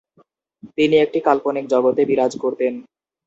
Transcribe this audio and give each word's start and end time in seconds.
তিনি 0.77 0.95
একটি 0.97 1.19
কাল্পনিক 1.27 1.65
জগতে 1.73 2.01
বিরাজ 2.09 2.33
করতেন। 2.43 2.73